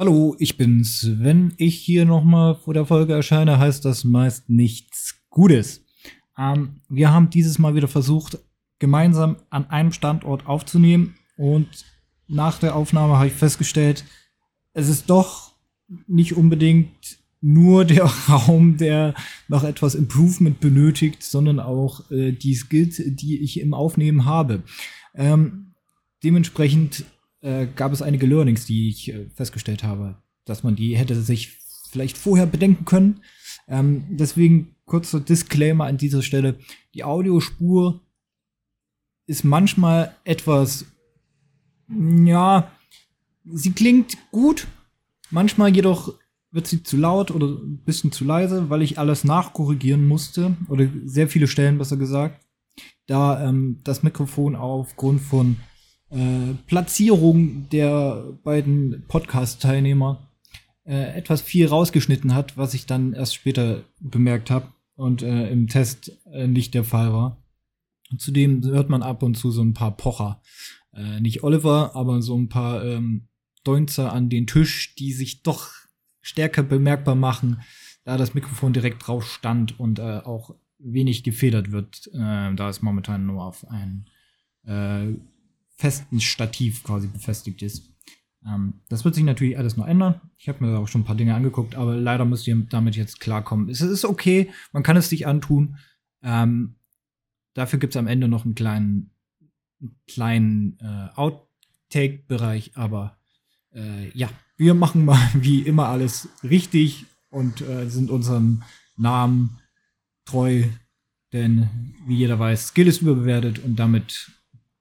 [0.00, 1.06] Hallo, ich bin's.
[1.18, 5.84] Wenn ich hier nochmal vor der Folge erscheine, heißt das meist nichts Gutes.
[6.38, 8.38] Ähm, wir haben dieses Mal wieder versucht,
[8.78, 11.68] gemeinsam an einem Standort aufzunehmen und
[12.28, 14.06] nach der Aufnahme habe ich festgestellt,
[14.72, 15.52] es ist doch
[16.06, 19.12] nicht unbedingt nur der Raum, der
[19.48, 24.62] noch etwas Improvement benötigt, sondern auch äh, die Skills, die ich im Aufnehmen habe.
[25.14, 25.74] Ähm,
[26.24, 27.04] dementsprechend
[27.40, 31.58] äh, gab es einige Learnings, die ich äh, festgestellt habe, dass man die hätte sich
[31.90, 33.22] vielleicht vorher bedenken können.
[33.68, 36.58] Ähm, deswegen kurzer Disclaimer an dieser Stelle.
[36.94, 38.00] Die Audiospur
[39.26, 40.86] ist manchmal etwas,
[41.88, 42.70] ja,
[43.44, 44.66] sie klingt gut,
[45.30, 46.14] manchmal jedoch
[46.52, 50.88] wird sie zu laut oder ein bisschen zu leise, weil ich alles nachkorrigieren musste, oder
[51.04, 52.44] sehr viele Stellen besser gesagt,
[53.06, 55.56] da ähm, das Mikrofon aufgrund von
[56.10, 60.18] äh, Platzierung der beiden Podcast-Teilnehmer
[60.84, 65.68] äh, etwas viel rausgeschnitten hat, was ich dann erst später bemerkt habe und äh, im
[65.68, 67.36] Test äh, nicht der Fall war.
[68.18, 70.42] Zudem hört man ab und zu so ein paar Pocher.
[70.92, 73.28] Äh, nicht Oliver, aber so ein paar ähm,
[73.62, 75.70] Deunzer an den Tisch, die sich doch
[76.22, 77.62] stärker bemerkbar machen,
[78.04, 83.44] da das Mikrofon direkt drauf stand und auch wenig gefedert wird, da es momentan nur
[83.44, 84.06] auf einen
[85.80, 87.90] festen Stativ quasi befestigt ist.
[88.46, 90.20] Ähm, das wird sich natürlich alles noch ändern.
[90.36, 93.18] Ich habe mir auch schon ein paar Dinge angeguckt, aber leider müsst ihr damit jetzt
[93.18, 93.70] klarkommen.
[93.70, 95.78] Es ist okay, man kann es sich antun.
[96.22, 96.76] Ähm,
[97.54, 99.10] dafür gibt es am Ende noch einen kleinen,
[99.80, 103.16] einen kleinen äh, Outtake-Bereich, aber
[103.74, 104.28] äh, ja,
[104.58, 108.64] wir machen mal wie immer alles richtig und äh, sind unserem
[108.98, 109.58] Namen
[110.26, 110.64] treu,
[111.32, 114.30] denn wie jeder weiß, Skill ist überbewertet und damit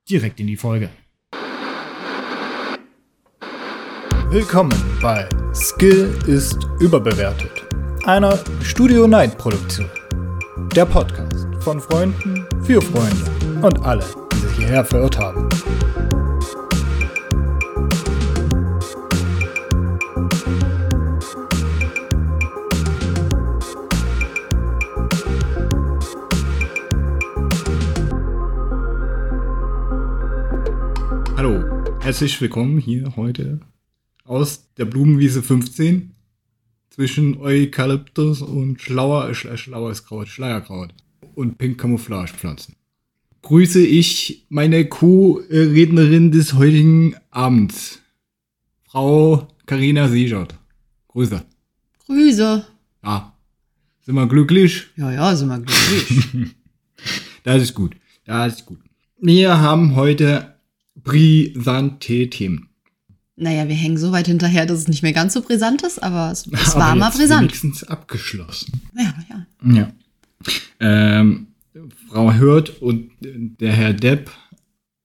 [0.09, 0.89] direkt in die Folge.
[4.29, 7.65] Willkommen bei Skill ist überbewertet,
[8.05, 9.89] einer Studio Night Produktion.
[10.75, 15.49] Der Podcast von Freunden für Freunde und alle, die sich hierher verirrt haben.
[32.09, 33.59] Herzlich willkommen hier heute
[34.25, 36.15] aus der Blumenwiese 15
[36.89, 40.91] zwischen Eukalyptus und Schlauer, Sch Schlaues Kraut, Schleierkraut
[41.35, 42.75] und Pink Camouflagepflanzen.
[43.43, 47.99] Grüße ich meine Co-Rednerin des heutigen Abends,
[48.85, 50.55] Frau Karina Siegert.
[51.09, 51.43] Grüße.
[52.07, 52.65] Grüße.
[53.03, 53.37] Ja.
[54.01, 54.87] Sind wir glücklich?
[54.95, 56.55] Ja, ja, sind wir glücklich.
[57.43, 57.95] das ist gut.
[58.25, 58.79] Das ist gut.
[59.21, 60.58] Wir haben heute
[61.09, 62.69] brisante Themen.
[63.35, 66.31] Naja, wir hängen so weit hinterher, dass es nicht mehr ganz so brisant ist, aber
[66.31, 67.41] es, es Aber war mal brisant.
[67.43, 68.81] Wenigstens abgeschlossen.
[68.95, 69.45] Ja, ja.
[69.73, 69.93] Ja.
[70.79, 71.47] Ähm,
[72.09, 74.31] Frau Hürth und der Herr Depp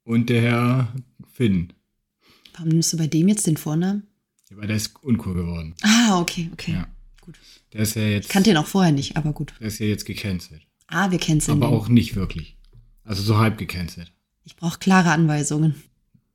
[0.04, 0.94] und der Herr
[1.32, 1.72] Finn.
[2.54, 4.04] Warum nimmst du bei dem jetzt den Vornamen?
[4.50, 5.74] Weil der ist uncool geworden.
[5.82, 6.72] Ah, okay, okay.
[6.74, 6.86] Ja.
[7.20, 7.34] Gut.
[7.72, 9.52] Der ist ja jetzt, Ich kannte ihn auch vorher nicht, aber gut.
[9.58, 10.62] der ist ja jetzt gecancelt.
[10.86, 11.50] Ah, wir kennen ihn.
[11.50, 12.56] Aber auch nicht wirklich.
[13.02, 14.12] Also so halb gecancelt.
[14.44, 15.74] Ich brauche klare Anweisungen.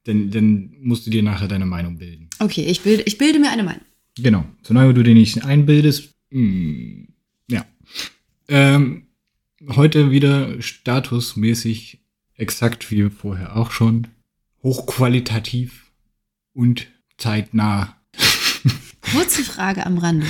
[0.10, 2.32] Denn dann musst du dir nachher deine Meinung bilden.
[2.40, 3.84] Okay, ich bilde, ich bilde mir eine Meinung.
[4.18, 4.44] Genau.
[4.64, 7.10] Solange du dir nicht einbildest, mh,
[7.48, 7.64] ja.
[8.48, 9.04] Ähm,
[9.68, 12.00] heute wieder statusmäßig
[12.34, 14.08] exakt wie vorher auch schon.
[14.64, 15.92] Hochqualitativ
[16.54, 16.88] und
[17.20, 17.96] zeitnah.
[19.14, 20.26] Kurze Frage am Rande.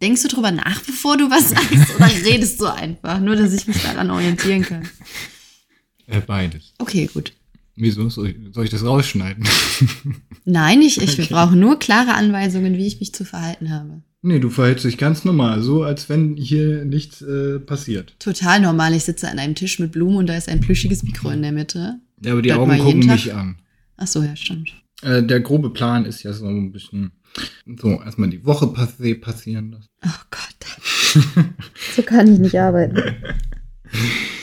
[0.00, 1.94] Denkst du drüber nach, bevor du was sagst?
[1.94, 3.20] Oder redest du einfach?
[3.20, 4.88] Nur, dass ich mich daran orientieren kann.
[6.06, 6.72] Äh, beides.
[6.78, 7.34] Okay, gut.
[7.80, 8.08] Wieso?
[8.10, 9.44] Soll ich, soll ich das rausschneiden?
[10.44, 11.28] Nein, ich, ich Okay.
[11.30, 14.02] brauche nur klare Anweisungen, wie ich mich zu verhalten habe.
[14.22, 18.14] nee, du verhältst dich ganz normal, so als wenn hier nichts äh, passiert.
[18.18, 18.94] Total normal.
[18.94, 21.52] Ich sitze an einem Tisch mit Blumen und da ist ein plüschiges Mikro in der
[21.52, 22.00] Mitte.
[22.22, 23.12] Ja, aber die Hört Augen gucken Tag?
[23.12, 23.56] mich an.
[23.96, 24.72] Ach so, ja, stimmt.
[25.02, 27.12] Äh, der grobe Plan ist ja so ein bisschen
[27.80, 29.86] so erstmal die Woche passi passieren lassen.
[30.04, 31.44] Oh Gott.
[31.96, 32.96] so kann ich nicht arbeiten.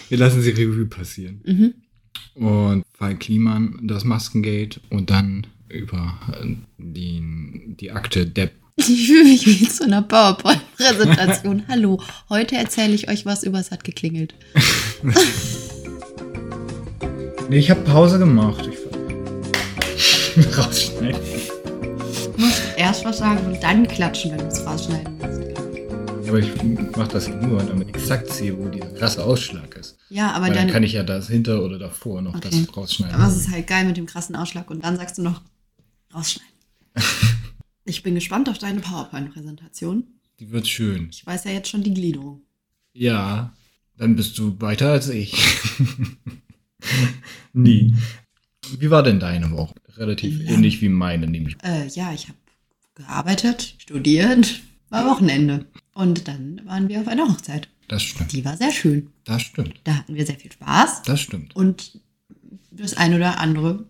[0.10, 1.42] Wir lassen sie Revue passieren.
[1.46, 1.74] Mhm.
[2.38, 7.22] Und Fall Kliman, das Maskengate und dann über äh, die,
[7.80, 8.52] die Akte Depp.
[8.80, 11.64] Ich fühle mich wie zu einer PowerPoint-Präsentation.
[11.68, 12.00] Hallo,
[12.30, 14.36] heute erzähle ich euch was über es hat geklingelt.
[17.50, 18.70] Nee, ich habe Pause gemacht.
[19.96, 21.22] Ich rausschneiden.
[22.36, 25.67] Du musst erst was sagen und dann klatschen, wenn du es rausschneiden willst.
[26.28, 29.98] Ja, aber ich mache das nur, damit ich exakt sehe, wo dieser krasse Ausschlag ist.
[30.10, 30.70] Ja, aber dann dann.
[30.72, 32.50] kann ich ja das hinter oder davor noch Okay.
[32.52, 33.16] das rausschneiden.
[33.16, 35.42] aber es ist halt geil mit dem krassen Ausschlag und dann sagst du noch
[36.14, 36.54] rausschneiden.
[37.90, 40.04] Ich bin gespannt auf deine PowerPoint-Präsentation.
[40.42, 41.08] Die wird schön.
[41.10, 42.42] Ich weiß ja jetzt schon die Gliederung.
[42.92, 43.54] Ja,
[43.96, 45.34] dann bist du weiter als ich.
[47.54, 47.96] Nie.
[48.78, 49.74] Wie war denn deine Woche?
[49.96, 50.52] Relativ Ja.
[50.52, 51.56] ähnlich wie meine, nehme ich.
[51.64, 52.38] Äh, ja, ich habe
[52.96, 54.60] gearbeitet, studiert,
[54.90, 55.66] war Wochenende.
[55.98, 57.70] Und dann waren wir auf einer Hochzeit.
[57.88, 58.32] Das stimmt.
[58.32, 59.10] Die war sehr schön.
[59.24, 59.82] Das stimmt.
[59.84, 61.02] Da hatten wir sehr viel Spaß.
[61.02, 61.56] Das stimmt.
[61.56, 62.00] Und
[62.70, 63.90] das ein oder andere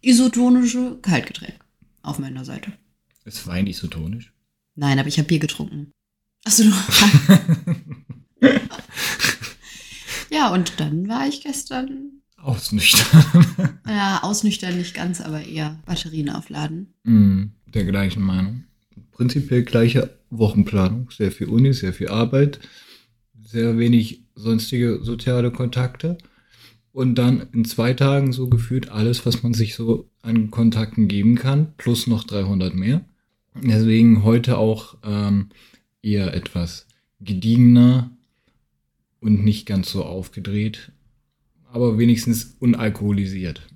[0.00, 1.58] isotonische Kaltgetränk
[2.02, 2.72] auf meiner Seite.
[3.24, 4.32] Ist Wein isotonisch?
[4.76, 5.90] Nein, aber ich habe Bier getrunken.
[6.44, 6.72] Achso, du.
[10.30, 13.80] ja, und dann war ich gestern, Ausnüchtern.
[13.88, 16.94] ja, ausnüchtern nicht ganz, aber eher Batterien aufladen.
[17.02, 18.67] Mm, der gleichen Meinung.
[19.18, 21.10] Prinzipiell gleiche Wochenplanung.
[21.10, 22.60] Sehr viel Uni, sehr viel Arbeit,
[23.42, 26.18] sehr wenig sonstige soziale Kontakte.
[26.92, 31.34] Und dann in zwei Tagen so gefühlt alles, was man sich so an Kontakten geben
[31.34, 33.04] kann, plus noch 300 mehr.
[33.60, 35.48] Deswegen heute auch ähm,
[36.00, 36.86] eher etwas
[37.18, 38.12] gediegener
[39.18, 40.92] und nicht ganz so aufgedreht,
[41.72, 43.66] aber wenigstens unalkoholisiert.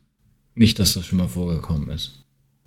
[0.55, 2.25] Nicht, dass das schon mal vorgekommen ist.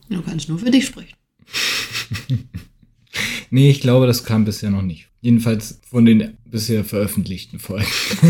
[0.09, 1.15] Du kannst nur für dich sprechen.
[3.49, 5.07] Nee, ich glaube, das kam bisher noch nicht.
[5.21, 7.87] Jedenfalls von den bisher veröffentlichten Folgen.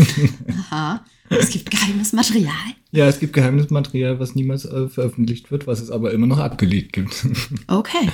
[0.70, 1.04] Aha.
[1.28, 2.54] Es gibt geheimes Material.
[2.92, 6.38] ja, es gibt geheimes Material, was niemals äh, veröffentlicht wird, was es aber immer noch
[6.38, 7.26] abgelegt gibt.
[7.66, 8.08] Okay.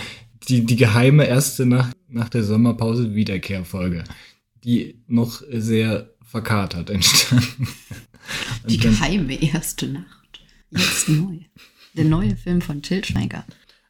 [0.49, 4.05] die, die geheime erste nach, nach der Sommerpause Wiederkehrfolge,
[4.65, 7.69] die noch sehr verkatert entstanden.
[8.67, 10.41] Die geheime erste Nacht.
[10.71, 11.41] Jetzt neu.
[11.95, 13.45] Der neue Film von Till Schweiger.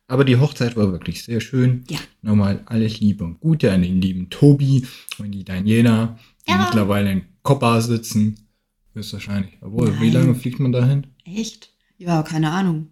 [0.09, 1.85] Aber die Hochzeit war wirklich sehr schön.
[1.89, 1.99] Ja.
[2.23, 4.87] Nochmal alles Liebe und Gute an den lieben Tobi
[5.19, 6.59] und die Daniela, die Ja.
[6.65, 8.37] mittlerweile in Koppa sitzen.
[8.95, 9.57] Höchstwahrscheinlich.
[9.63, 10.13] Obwohl, wie Nein.
[10.13, 11.07] lange fliegt man dahin?
[11.25, 11.71] Echt?
[11.97, 12.89] Ja, keine Ahnung.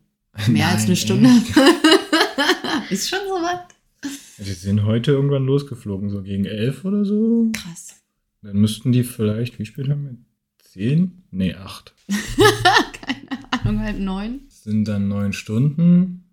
[0.49, 1.29] Mehr als Nein, eine Stunde.
[2.91, 3.61] Ist schon so was?
[4.39, 7.51] Wir sind heute irgendwann losgeflogen, so gegen elf oder so.
[7.53, 7.97] Krass.
[8.43, 10.17] Dann müssten die vielleicht, wie spät haben wir?
[10.65, 11.25] Zehn?
[11.31, 11.93] Nee, acht.
[12.09, 14.41] Keine Ahnung, halb neun.
[14.49, 16.25] Das sind dann neun Stunden.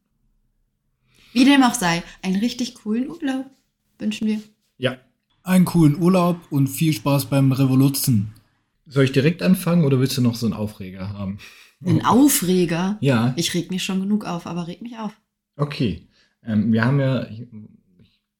[1.37, 3.45] Wie dem auch sei, einen richtig coolen Urlaub
[3.99, 4.41] wünschen wir.
[4.79, 4.97] Ja.
[5.43, 8.33] Einen coolen Urlaub und viel Spaß beim Revoluzen.
[8.87, 11.37] Soll ich direkt anfangen oder willst du noch so einen Aufreger haben?
[11.85, 12.97] Ein Aufreger.
[13.01, 13.33] Ja.
[13.35, 15.11] Ich reg mich schon genug auf, aber reg mich auf.
[15.57, 16.07] Okay.
[16.43, 17.43] Ähm, wir haben ja, ich,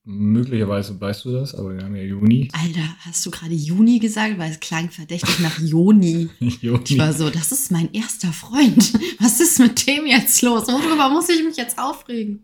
[0.04, 2.50] möglicherweise weißt du das, aber wir haben ja Juni.
[2.52, 4.40] Alter, hast du gerade Juni gesagt?
[4.40, 6.30] Weil es klang verdächtig nach Joni.
[6.40, 6.84] Juni.
[6.84, 8.92] Ich war so, das ist mein erster Freund.
[9.20, 10.68] Was ist mit dem jetzt los?
[10.68, 12.44] Worüber muss ich mich jetzt aufregen?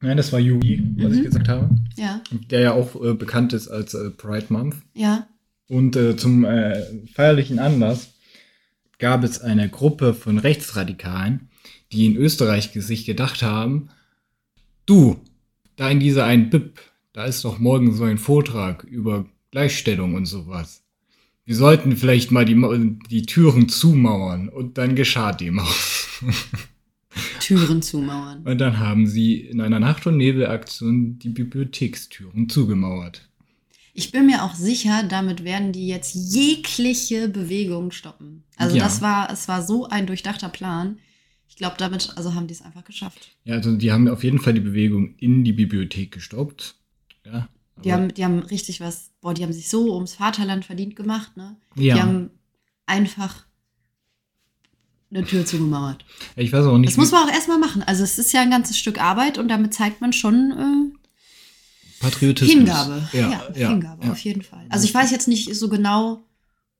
[0.00, 1.18] Nein, das war Juli, was Mhm.
[1.18, 1.70] ich gesagt habe.
[1.96, 4.76] Ja, Der ja auch äh, bekannt ist als äh, Pride Month.
[4.94, 5.26] ja.
[5.70, 8.14] Und äh, zum äh, feierlichen Anlass
[8.98, 11.50] gab es eine Gruppe von Rechtsradikalen,
[11.92, 13.90] die in Österreich sich gedacht haben,
[14.86, 15.20] du,
[15.76, 16.80] da in dieser einen Bib,
[17.12, 20.84] da ist doch morgen so ein Vortrag über Gleichstellung und sowas.
[21.44, 22.56] Wir sollten vielleicht mal die,
[23.10, 25.74] die Türen zumauern und dann geschah dem auch.
[27.48, 28.42] Türen zumauern.
[28.44, 33.28] Und dann haben sie in einer Nacht- und Nebelaktion die Bibliothekstüren zugemauert.
[33.94, 38.44] Ich bin mir auch sicher, damit werden die jetzt jegliche Bewegung stoppen.
[38.56, 38.84] Also Ja.
[38.84, 40.98] das war, es war so ein durchdachter Plan.
[41.48, 43.34] Ich glaube, damit, also haben die es einfach geschafft.
[43.44, 46.76] Ja, also die haben auf jeden Fall die Bewegung in die Bibliothek gestoppt.
[47.26, 47.48] Ja,
[47.84, 51.36] Die haben, die haben richtig was, boah, die haben sich so ums Vaterland verdient gemacht,
[51.36, 51.56] ne?
[51.74, 51.94] ja.
[51.96, 52.30] Die haben
[52.86, 53.46] einfach
[55.10, 56.04] eine Tür zugemauert.
[56.36, 56.90] ich weiß auch nicht.
[56.90, 57.82] Das muss man auch erstmal machen.
[57.82, 60.98] Also es ist ja ein ganzes Stück Arbeit und damit zeigt man schon äh,
[62.00, 62.54] Patriotismus.
[62.54, 63.08] Hingabe.
[63.12, 64.12] Ja, Ja, ja, Hingabe, ja.
[64.12, 64.66] auf jeden Fall.
[64.68, 66.24] Also ich weiß jetzt nicht so genau,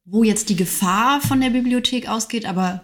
[0.04, 2.82] wo jetzt die Gefahr von der Bibliothek ausgeht, aber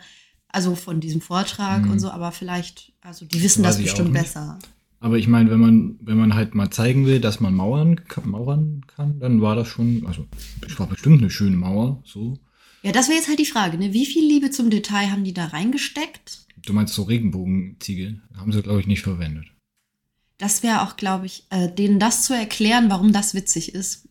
[0.49, 1.93] also von diesem Vortrag Mhm.
[1.93, 4.59] und so, aber vielleicht, also die wissen das auch bestimmt besser.
[5.01, 8.29] Aber ich meine, wenn man, wenn man halt mal zeigen will, dass man mauern kann,
[8.31, 10.27] mauern kann, dann war das schon, also
[10.67, 12.39] es war bestimmt eine schöne Mauer, so.
[12.85, 13.93] Ja, das wäre jetzt halt die Frage, ne?
[13.93, 16.47] Wie viel Liebe zum Detail haben die da reingesteckt?
[16.67, 18.21] Du meinst so Regenbogenziegel?
[18.37, 19.47] Haben sie, glaube ich, nicht verwendet.
[20.39, 24.09] Das wäre auch, glaube ich, äh, denen das zu erklären, warum das witzig ist.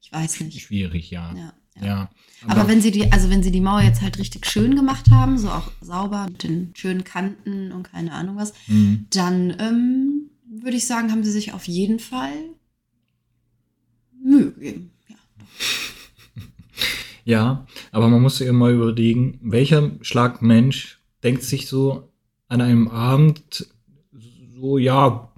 [0.00, 0.60] Ich weiß nicht.
[0.62, 1.34] Schwierig, ja.
[1.34, 1.86] Ja, ja.
[1.86, 2.10] Ja.
[2.48, 5.36] Aber, wenn sie die, also wenn sie die Mauer jetzt halt richtig schön gemacht haben,
[5.38, 9.06] so auch sauber mit den schönen Kanten und keine Ahnung was, Mhm.
[9.10, 12.34] dann ähm, würde ich sagen, haben sie sich auf jeden Fall
[14.22, 14.90] Mühe gegeben.
[15.08, 15.16] Ja.
[17.26, 22.12] Ja, aber man muss sich immer überlegen, welcher Schlag Mensch denkt sich so
[22.46, 23.66] an einem Abend
[24.54, 25.32] so, ja,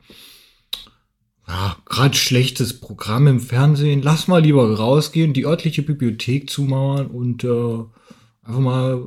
[1.48, 7.42] ja gerade schlechtes Programm im Fernsehen, lass mal lieber rausgehen, die örtliche Bibliothek zumauern und
[7.42, 7.78] äh,
[8.42, 9.06] einfach mal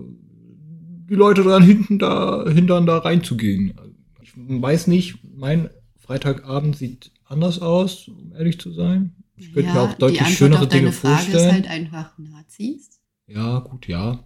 [1.07, 3.75] die Leute dran hinten da, hindern, da reinzugehen.
[4.23, 5.69] Ich weiß nicht, mein
[5.99, 9.20] Freitagabend sieht anders aus, um ehrlich zu sein.
[9.41, 11.47] Ich könnte mir Ja, auch deutlich die schönere auf deine Dinge Frage vorstellen.
[11.47, 12.89] ist halt einfach Nazis.
[13.27, 14.23] Ja, gut, ja.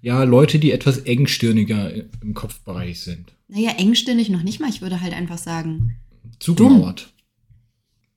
[0.00, 3.36] Ja, Leute, die etwas engstirniger im Kopfbereich sind.
[3.48, 4.68] Naja, engstirnig noch nicht mal.
[4.68, 5.96] Ich würde halt einfach sagen,
[6.40, 7.12] Zugemauert.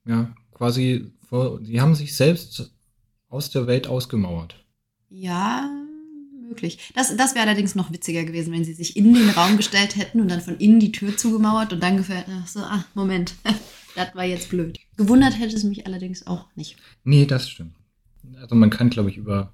[0.05, 2.73] Ja, quasi, vor, sie haben sich selbst
[3.29, 4.55] aus der Welt ausgemauert.
[5.09, 5.69] ja,
[6.47, 6.91] möglich.
[6.93, 10.21] Das, das wäre allerdings noch witziger gewesen, wenn sie sich in den Raum gestellt hätten
[10.21, 13.33] und dann von innen die Tür zugemauert und dann gefällt, ach so, ah, Moment,
[13.95, 14.79] das war jetzt blöd.
[14.97, 16.77] Gewundert hätte es mich allerdings auch nicht.
[17.03, 17.75] Nee, das stimmt.
[18.41, 19.53] Also man kann, glaube ich, über,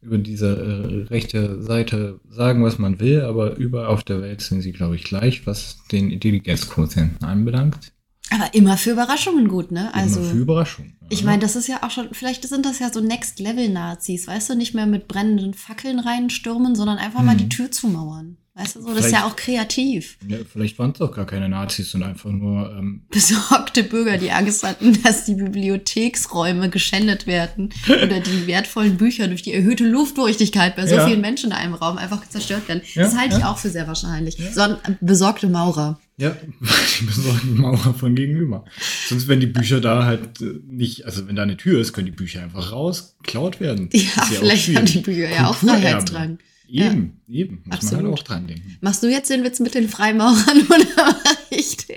[0.00, 4.62] über diese äh, rechte Seite sagen, was man will, aber überall auf der Welt sind
[4.62, 7.92] sie, glaube ich, gleich, was den Intelligenzquotienten anbelangt.
[8.30, 9.92] Aber immer für Überraschungen gut, ne?
[9.94, 10.20] Also.
[10.20, 10.92] Immer für Überraschung.
[11.10, 14.54] Ich meine, das ist ja auch schon, vielleicht sind das ja so Next-Level-Nazis, weißt du,
[14.54, 17.38] nicht mehr mit brennenden Fackeln reinstürmen, sondern einfach mal Mhm.
[17.38, 18.36] die Tür zumauern.
[18.58, 20.18] Weißt du, so, das ist ja auch kreativ.
[20.26, 24.32] ja, vielleicht waren es auch gar keine Nazis und einfach nur ähm, Besorgte Bürger, die
[24.32, 30.74] Angst hatten, dass die Bibliotheksräume geschändet werden oder die wertvollen Bücher durch die erhöhte Luftfeuchtigkeit
[30.74, 31.06] bei so Ja.
[31.06, 32.82] vielen Menschen in einem Raum einfach zerstört werden.
[32.94, 34.36] Ja, das halte ich auch für sehr wahrscheinlich.
[34.52, 36.00] Sondern besorgte Maurer.
[36.18, 36.30] Ja,
[37.00, 38.64] die besorgten Mauer von gegenüber.
[39.06, 42.06] Sonst wären die Bücher da halt äh, nicht, also wenn da eine Tür ist, können
[42.06, 43.88] die Bücher einfach raus, geklaut werden.
[43.92, 44.98] Ja, auch vielleicht haben die.
[44.98, 45.54] Bücher ja auch.
[45.54, 46.38] Freiheitsdrang.
[46.70, 47.56] Eben, eben.
[47.58, 48.04] Muss man Absolut.
[48.04, 48.76] halt auch dran denken.
[48.80, 51.16] Machst du jetzt den Witz mit den Freimaurern oder mach
[51.50, 51.96] ich den?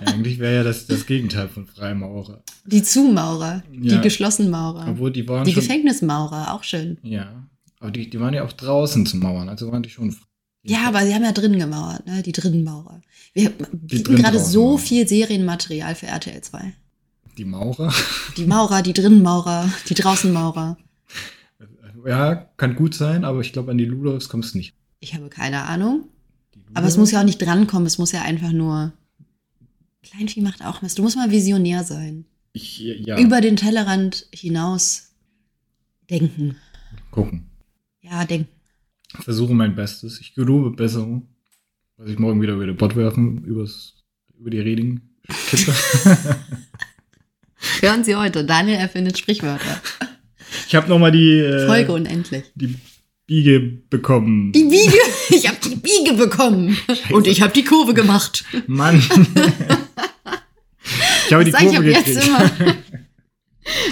[0.00, 2.42] Ja, eigentlich wäre ja das, das Gegenteil von Freimaurer.
[2.66, 4.00] Die Zumaurer, die Ja.
[4.00, 4.86] geschlossenen Maurer.
[4.88, 5.52] Obwohl die waren die.
[5.54, 6.98] Gefängnismaurer, auch schön.
[7.02, 7.48] Ja.
[7.80, 10.12] Aber die, die waren ja auch draußen zu Mauern, also waren die schon.
[10.12, 10.26] frei.
[10.64, 12.22] Ja, aber sie haben ja drinnen gemauert, ne?
[12.22, 13.00] die drinnen Maurer.
[13.34, 14.78] Wir bieten gerade so Maurer.
[14.78, 16.72] viel Serienmaterial für RTL 2.
[17.38, 17.92] Die Maurer.
[18.36, 20.76] Die Maurer, die drinnen Maurer, die draußen Maurer.
[22.06, 24.74] Ja, kann gut sein, aber ich glaube, an die Ludolfs kommst du nicht.
[25.00, 26.08] Ich habe keine Ahnung.
[26.74, 28.92] Aber es muss ja auch nicht drankommen, es muss ja einfach nur.
[30.02, 30.98] Kleinvieh macht auch Mist.
[30.98, 32.24] Du musst mal visionär sein.
[32.52, 35.12] Ich, ja, Über den Tellerrand hinaus
[36.10, 36.56] denken.
[37.10, 37.46] gucken.
[38.00, 38.48] Ja, denken.
[39.20, 40.20] Versuche mein Bestes.
[40.20, 41.28] Ich gelobe Besserung.
[41.96, 43.94] Was ich morgen wieder über den Bot werfen, übers,
[44.38, 45.00] über die Reding.
[47.80, 49.80] Hören Sie heute, Daniel erfindet Sprichwörter.
[50.66, 52.44] ich habe nochmal die, äh, Folge unendlich.
[52.56, 52.74] die
[53.26, 54.50] Biege bekommen.
[54.52, 54.98] Die Biege,
[55.30, 56.76] ich habe die Biege bekommen.
[57.10, 58.44] Und ich habe die Kurve gemacht.
[58.66, 58.96] Mann.
[61.26, 62.26] ich habe die sag ich ab Kurve jetzt gekriegt.
[62.26, 62.74] immer.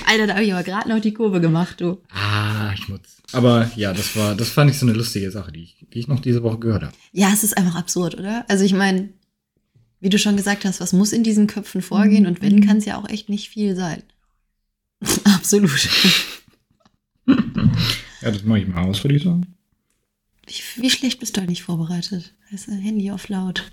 [0.07, 1.99] Alter, da habe ich aber gerade noch die Kurve gemacht, du.
[2.11, 3.23] Ah, Schmutz.
[3.33, 6.09] Aber ja, das war, das fand ich so eine lustige Sache, die ich, die ich
[6.09, 6.93] noch diese Woche gehört habe.
[7.13, 8.45] Ja, es ist einfach absurd, oder?
[8.49, 9.11] Also ich meine,
[10.01, 12.27] wie du schon gesagt hast, was muss in diesen Köpfen vorgehen?
[12.27, 14.03] Und wenn, kann es ja auch echt nicht viel sein.
[15.25, 15.89] Absolut.
[17.27, 19.47] Ja, das mache ich mal aus, würde ich sagen.
[20.47, 22.35] Wie, wie schlecht bist du eigentlich vorbereitet?
[22.51, 23.71] Weißt du, Handy auf laut.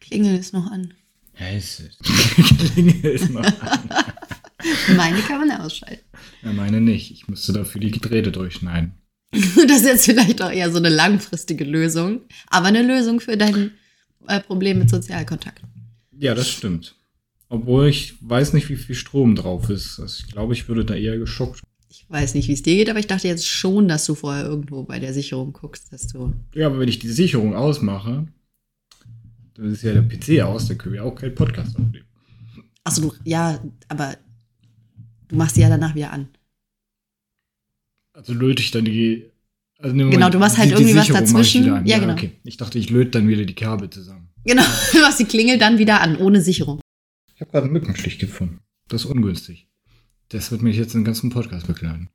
[0.00, 0.94] Klingel ist noch an.
[1.38, 1.98] Ja, es ist.
[2.74, 4.12] Klingel ist noch an.
[4.96, 6.04] Meine kann man ausschalten.
[6.42, 7.10] Ja, meine nicht.
[7.10, 8.92] Ich müsste dafür die Drähte durchschneiden.
[9.32, 13.72] Das ist jetzt vielleicht auch eher so eine langfristige Lösung, aber eine Lösung für dein
[14.28, 15.62] äh, Problem mit Sozialkontakt.
[16.16, 16.94] Ja, das stimmt.
[17.48, 19.98] Obwohl ich weiß nicht, wie viel Strom drauf ist.
[19.98, 21.62] Also ich glaube, ich würde da eher geschockt.
[21.88, 24.44] Ich weiß nicht, wie es dir geht, aber ich dachte jetzt schon, dass du vorher
[24.44, 26.32] irgendwo bei der Sicherung guckst, dass du.
[26.54, 28.26] Ja, aber wenn ich die Sicherung ausmache,
[29.54, 32.06] dann ist ja der PC aus, dann können wir auch keinen Podcast aufnehmen.
[32.84, 34.16] Achso, du, ja, aber
[35.34, 36.28] du machst sie ja danach wieder an.
[38.12, 39.30] Also löte ich dann die.
[39.78, 41.68] Also Genau, du machst halt die- die irgendwie was mach ich dazwischen.
[41.70, 41.86] an.
[41.86, 42.12] Ja, genau.
[42.12, 42.30] Okay.
[42.44, 44.28] Ich dachte, ich löte dann wieder die Kabel zusammen.
[44.44, 44.62] Genau,
[44.92, 46.80] du machst die Klingel dann wieder an, ohne Sicherung.
[47.34, 48.60] Ich habe gerade einen Mückenstich gefunden.
[48.88, 49.68] Das ist ungünstig.
[50.28, 52.08] Das wird mich jetzt den ganzen Podcast begleiten.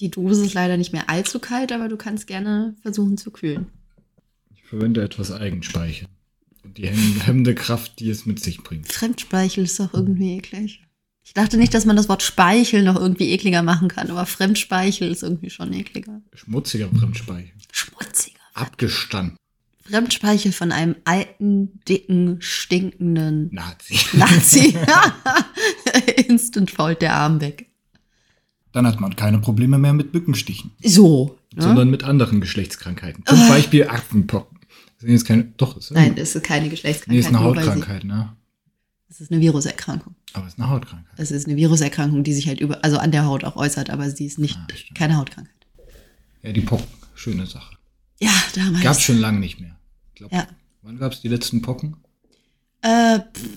[0.00, 3.66] Die Dose ist leider nicht mehr allzu kalt, aber du kannst gerne versuchen zu kühlen.
[4.54, 6.06] Ich verwende etwas Eigenspeicher.
[6.62, 8.90] Und die hemm- hemmende Kraft, die es mit sich bringt.
[8.90, 10.82] Fremdspeichel ist doch irgendwie eklig.
[11.24, 15.10] Ich dachte nicht, dass man das Wort Speichel noch irgendwie ekliger machen kann, aber Fremdspeichel
[15.10, 16.20] ist irgendwie schon ekliger.
[16.34, 17.52] Schmutziger Fremdspeicher.
[17.72, 18.38] Schmutziger.
[18.52, 19.36] Abgestanden.
[19.86, 23.98] Fremdspeichel von einem alten, dicken, stinkenden Nazi.
[24.16, 24.76] Nazi.
[26.28, 27.70] Instant fault der Arm weg.
[28.72, 30.72] Dann hat man keine Probleme mehr mit Mückenstichen.
[30.82, 31.38] So.
[31.54, 31.62] Ne?
[31.62, 33.24] Sondern mit anderen Geschlechtskrankheiten.
[33.26, 34.58] Zum Beispiel Affenpocken.
[34.68, 35.44] Das sind jetzt keine.
[35.56, 37.20] Doch, ist Nein, das ist keine Nee, Geschlechtskrankheit.
[37.20, 38.36] ist eine Hautkrankheit, ne?
[39.14, 40.16] Das ist eine Viruserkrankung.
[40.32, 41.14] Aber es ist eine Hautkrankheit.
[41.16, 44.10] Es ist eine Viruserkrankung, die sich halt über, also an der Haut auch äußert, aber
[44.10, 45.54] sie ist nicht Ah, keine Hautkrankheit.
[46.42, 46.84] Ja, die Pocken.
[47.14, 47.76] Schöne Sache.
[48.20, 48.82] Ja, damals.
[48.82, 49.78] Gab's schon lange nicht mehr.
[50.16, 50.48] Glaub, Ja.
[50.82, 51.96] Wann gab's die letzten Pocken?
[52.82, 53.48] Äh, pff,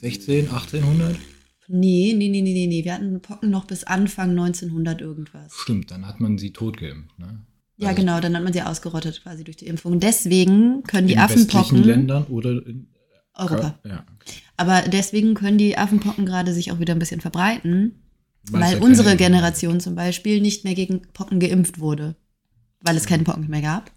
[0.00, 1.16] 16, 1800?
[1.68, 2.84] nee, nee, nee, nee, nee, nee.
[2.84, 5.54] Wir hatten Pocken noch bis Anfang 1900 irgendwas.
[5.54, 7.40] Stimmt, dann hat man sie totgeimpft, ne?
[7.78, 9.98] Ja, Also genau, dann hat man sie ausgerottet quasi durch die Impfung.
[9.98, 12.86] Deswegen können die in westlichen Affenpocken Ländern oder in
[13.34, 13.78] Europa.
[13.84, 14.04] Ja.
[14.56, 18.02] Aber deswegen können die Affenpocken gerade sich auch wieder ein bisschen verbreiten,
[18.50, 22.14] Weil weil unsere Generation zum Beispiel nicht mehr gegen Pocken geimpft wurde,
[22.80, 23.90] weil es keine Pocken mehr gab.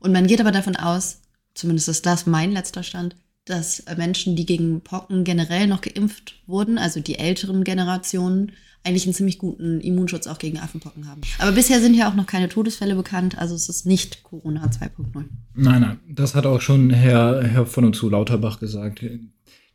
[0.00, 1.20] Und man geht aber davon aus,
[1.54, 3.16] zumindest ist das mein letzter Stand,
[3.50, 8.52] dass Menschen, die gegen Pocken generell noch geimpft wurden, also die älteren Generationen,
[8.82, 11.20] eigentlich einen ziemlich guten Immunschutz auch gegen Affenpocken haben.
[11.38, 15.24] Aber bisher sind ja auch noch keine Todesfälle bekannt, also es ist nicht Corona 2.0.
[15.54, 19.04] Nein, nein, das hat auch schon Herr, Herr von und zu Lauterbach gesagt,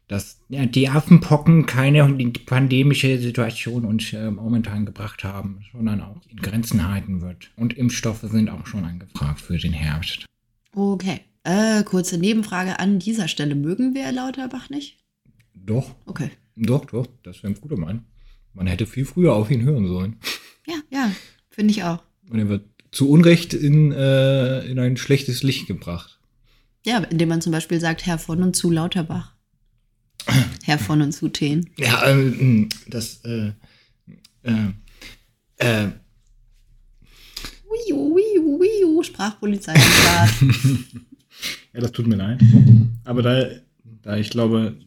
[0.07, 2.07] dass ja, die Affenpocken keine
[2.45, 7.51] pandemische Situation uns äh, momentan gebracht haben, sondern auch in Grenzen halten wird.
[7.55, 10.25] Und Impfstoffe sind auch schon angefragt für den Herbst.
[10.73, 11.21] Okay.
[11.45, 13.55] Äh, kurze Nebenfrage an dieser Stelle.
[13.55, 14.97] Mögen wir Lauterbach nicht?
[15.53, 16.31] Doch, Okay.
[16.55, 18.05] doch, doch, das wäre ein guter Mann.
[18.53, 20.17] Man hätte viel früher auf ihn hören sollen.
[20.67, 21.11] Ja, ja,
[21.49, 22.03] finde ich auch.
[22.29, 26.19] Und er wird zu Unrecht in, äh, in ein schlechtes Licht gebracht.
[26.85, 29.35] Ja, indem man zum Beispiel sagt, Herr von und zu Lauterbach.
[30.63, 31.69] Herr von und zu Teen.
[31.77, 33.51] Ja, ähm, das, äh,
[34.43, 34.71] äh,
[35.57, 35.89] äh,
[37.87, 40.31] Wiu, wiu, wiu, Sprachpolizei am Start.
[41.75, 42.41] Ja, das tut mir leid.
[43.03, 43.47] Aber da,
[44.01, 44.77] da ich glaube,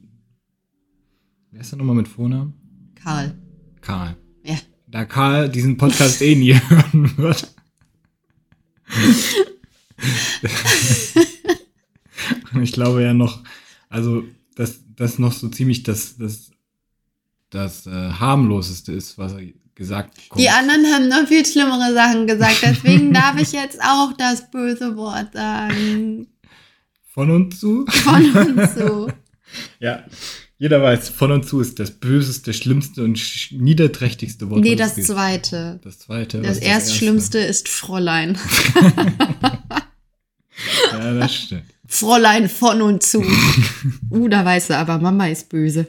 [1.50, 2.54] wer ist da nochmal mit Vornamen?
[2.94, 3.34] Karl.
[3.82, 4.16] Karl.
[4.42, 4.56] Ja.
[4.86, 7.46] Da Karl diesen Podcast eh nie hören wird.
[12.54, 13.42] Und ich glaube ja noch,
[13.90, 14.24] also,
[14.56, 16.52] dass das noch so ziemlich das, das,
[17.50, 19.42] das äh, harmloseste ist, was er
[19.74, 20.38] gesagt hat.
[20.38, 24.96] Die anderen haben noch viel schlimmere Sachen gesagt, deswegen darf ich jetzt auch das böse
[24.96, 26.28] Wort sagen.
[27.18, 27.84] Von und zu?
[27.88, 29.12] Von und zu.
[29.80, 30.04] Ja.
[30.58, 33.18] Jeder weiß, von und zu ist das böseste, schlimmste und
[33.50, 34.60] niederträchtigste Wort.
[34.60, 35.80] Nee, das zweite.
[35.82, 36.42] Das zweite.
[36.42, 38.38] Das ist erstschlimmste ist Fräulein.
[40.92, 41.64] Ja, das stimmt.
[41.86, 43.24] Fräulein von und zu.
[44.10, 45.86] Uh, da weißt du, aber Mama ist böse.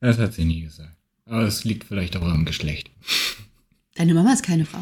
[0.00, 0.96] Das hat sie nie gesagt.
[1.26, 2.90] Aber es liegt vielleicht auch am Geschlecht.
[3.94, 4.80] Deine Mama ist keine Frau?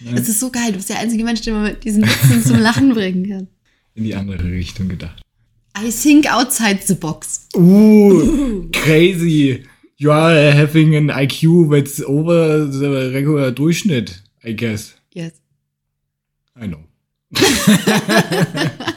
[0.00, 0.16] Nein.
[0.16, 2.58] Es ist so geil, du bist der einzige Mensch, der man mit diesen Witzen zum
[2.58, 3.48] Lachen bringen kann.
[3.94, 5.22] In die andere Richtung gedacht.
[5.78, 7.48] I think outside the box.
[7.54, 9.64] Uh, crazy.
[9.96, 14.94] You are having an IQ that's over the regular Durchschnitt, I guess.
[15.14, 15.32] Yes.
[16.60, 16.84] I know.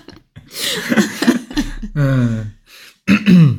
[1.96, 2.46] Äh.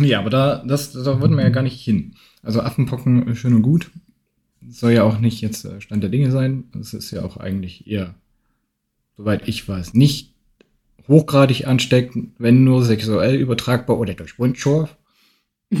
[0.00, 2.16] ja, aber da, das, da wollten wir ja gar nicht hin.
[2.42, 3.90] Also Affenpocken, äh, schön und gut.
[4.74, 6.64] Soll ja auch nicht jetzt äh, Stand der Dinge sein.
[6.80, 8.14] Es ist ja auch eigentlich eher,
[9.16, 10.32] soweit ich weiß, nicht
[11.06, 14.96] hochgradig ansteckend, wenn nur sexuell übertragbar oder durch Wundschorf.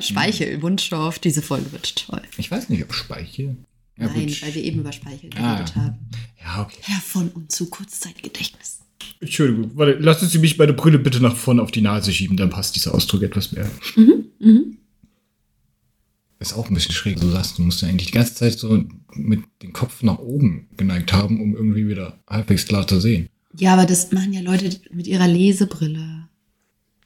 [0.00, 2.22] Speichel, Wunschstoff, diese Folge wird toll.
[2.36, 3.56] Ich weiß nicht, ob Speichel.
[3.98, 4.42] Ja, Nein, gut.
[4.42, 5.54] weil wir eben über Speichel Ah.
[5.56, 5.98] geredet haben.
[6.42, 6.76] Ja, okay.
[6.82, 8.80] Herr von und zu Kurzzeitgedächtnis.
[9.20, 12.50] Entschuldigung, warte, lassen Sie mich meine Brille bitte nach vorne auf die Nase schieben, dann
[12.50, 13.70] passt dieser Ausdruck etwas mehr.
[13.96, 14.76] Mhm, mhm.
[16.44, 17.18] Ist auch ein bisschen schräg.
[17.18, 20.68] Du sagst, du musst ja eigentlich die ganze Zeit so mit dem Kopf nach oben
[20.76, 23.30] geneigt haben, um irgendwie wieder halbwegs klar zu sehen.
[23.56, 26.28] Ja, aber das machen ja Leute mit ihrer Lesebrille.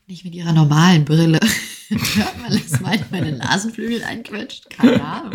[0.09, 1.39] Nicht mit ihrer normalen Brille.
[1.89, 4.71] Hört man das manchmal meine Nasenflügel einquetscht?
[4.71, 5.35] Keine Ahnung.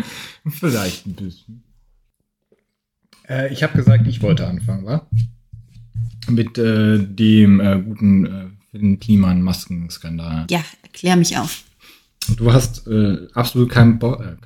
[0.50, 1.62] Vielleicht ein bisschen.
[3.26, 5.08] Äh, ich habe gesagt, ich wollte anfangen, wa?
[6.28, 10.46] Mit äh, dem äh, guten äh, Finn Kliman Maskenskandal.
[10.50, 11.64] Ja, erklär mich auf.
[12.36, 14.20] Du hast äh, absolut keinen Bock.
[14.20, 14.36] Äh,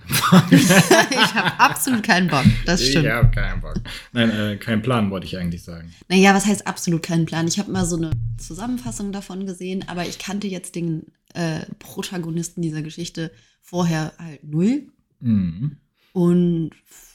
[0.54, 2.44] ich habe absolut keinen Bock.
[2.66, 3.06] Das stimmt.
[3.06, 3.74] Ich habe keinen Bock.
[4.12, 5.92] Nein, äh, keinen Plan, wollte ich eigentlich sagen.
[6.08, 7.46] Naja, was heißt absolut keinen Plan?
[7.46, 12.62] Ich habe mal so eine Zusammenfassung davon gesehen, aber ich kannte jetzt den äh, Protagonisten
[12.62, 13.30] dieser Geschichte
[13.62, 14.88] vorher halt null
[15.20, 15.76] Mhm.
[16.12, 16.70] und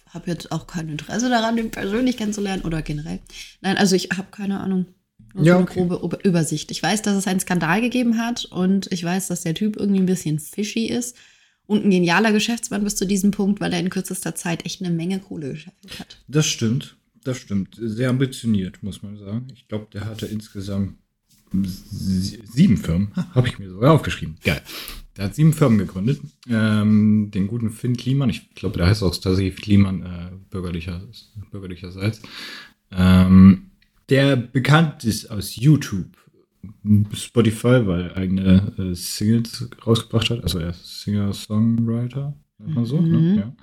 [0.10, 3.19] habe jetzt auch kein Interesse daran, den persönlich kennenzulernen oder generell.
[3.62, 4.86] Nein, also ich habe keine Ahnung.
[5.34, 5.80] Nur Ja, so eine okay.
[5.88, 6.69] grobe Über- Übersicht.
[6.72, 10.00] Ich weiß, dass es einen Skandal gegeben hat und ich weiß, dass der Typ irgendwie
[10.00, 11.15] ein bisschen fishy ist
[11.65, 14.93] und ein genialer Geschäftsmann bis zu diesem Punkt, weil er in kürzester Zeit echt eine
[14.93, 16.17] Menge Kohle gescheffelt hat.
[16.28, 16.98] Das stimmt.
[17.24, 17.78] Das stimmt.
[17.82, 19.48] Sehr ambitioniert, muss man sagen.
[19.54, 20.98] Ich glaube, der hatte insgesamt
[21.54, 23.12] sie- sieben Firmen.
[23.34, 24.36] Habe ich mir sogar aufgeschrieben.
[24.43, 24.62] Geil.
[25.15, 26.19] Der hat sieben Firmen gegründet.
[26.50, 31.02] Ähm, den guten Finn Kliman, ich glaube, der heißt auch tatsächlich Kliman, äh, bürgerlicher,
[31.52, 32.22] bürgerlicherseits.
[32.91, 33.69] Ähm,
[34.09, 36.17] der bekannt ist aus YouTube,
[37.13, 40.43] Spotify, weil er eigene äh, Singles rausgebracht hat.
[40.43, 43.01] Also er ist Singer-Songwriter, sagt man so.
[43.01, 43.35] Mhm.
[43.35, 43.55] Ne?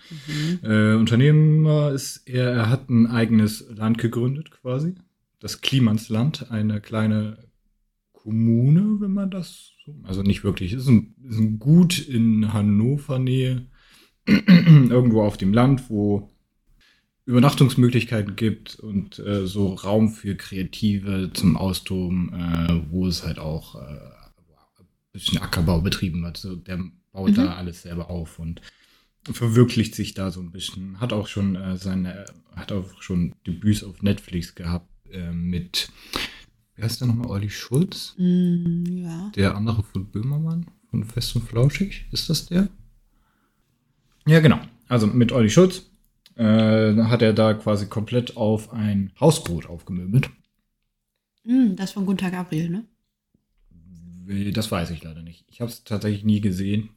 [0.62, 0.92] Ja.
[0.92, 4.94] Äh, Unternehmer ist er, er hat ein eigenes Land gegründet quasi.
[5.38, 7.38] Das Klimansland, eine kleine
[8.12, 13.18] Kommune, wenn man das so, also nicht wirklich, ist ein, ist ein Gut in Hannover
[13.18, 13.66] Nähe,
[14.26, 16.30] irgendwo auf dem Land, wo
[17.30, 23.76] Übernachtungsmöglichkeiten gibt und äh, so Raum für Kreative zum Austoben, äh, wo es halt auch
[23.76, 26.36] äh, ein bisschen Ackerbau betrieben wird.
[26.36, 27.34] So, der baut Mhm.
[27.36, 28.60] da alles selber auf und
[29.30, 31.00] verwirklicht sich da so ein bisschen.
[31.00, 32.24] Hat auch schon äh, seine,
[32.56, 35.90] hat auch schon Debüts auf Netflix gehabt äh, mit,
[36.74, 38.14] wie heißt der nochmal, Olli Schulz?
[38.18, 39.30] Mm, ja.
[39.36, 42.68] Der andere von Böhmermann, von Fest und Flauschig, ist das der?
[44.26, 44.60] Ja, genau.
[44.88, 45.89] Also mit Olli Schulz
[46.36, 50.30] äh, hat er da quasi komplett auf ein Hausboot aufgemöbelt.
[51.44, 52.84] Mm, das von Gunther Gabriel, ne?
[54.52, 55.44] Das weiß ich leider nicht.
[55.48, 56.90] Ich habe es tatsächlich nie gesehen.